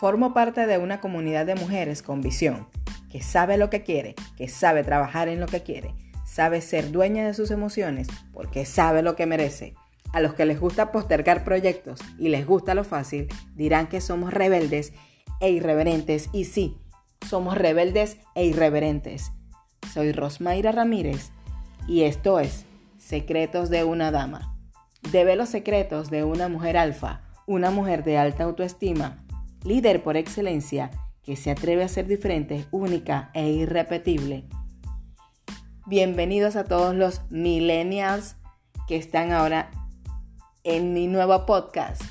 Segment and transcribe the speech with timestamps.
[0.00, 2.66] Formo parte de una comunidad de mujeres con visión,
[3.10, 5.94] que sabe lo que quiere, que sabe trabajar en lo que quiere,
[6.24, 9.74] sabe ser dueña de sus emociones porque sabe lo que merece.
[10.14, 14.32] A los que les gusta postergar proyectos y les gusta lo fácil, dirán que somos
[14.32, 14.94] rebeldes
[15.38, 16.30] e irreverentes.
[16.32, 16.78] Y sí,
[17.28, 19.32] somos rebeldes e irreverentes.
[19.92, 21.30] Soy Rosmaira Ramírez
[21.86, 22.64] y esto es
[22.96, 24.56] Secretos de una Dama.
[25.12, 29.26] Debe los secretos de una mujer alfa, una mujer de alta autoestima,
[29.64, 30.90] líder por excelencia
[31.22, 34.44] que se atreve a ser diferente, única e irrepetible.
[35.86, 38.36] Bienvenidos a todos los millennials
[38.88, 39.70] que están ahora
[40.64, 42.02] en mi nuevo podcast.